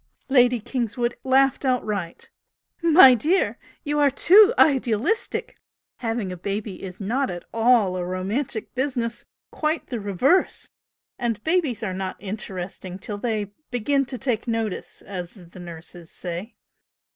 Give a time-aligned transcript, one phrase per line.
[0.29, 2.31] Lady Kingswood laughed outright.
[2.81, 5.57] "My dear girl, you are too idealistic!
[5.97, 9.25] Having a baby is not at all a romantic business!
[9.51, 10.69] quite the reverse!
[11.19, 16.55] And babies are not interesting till they 'begin to take notice' as the nurses say.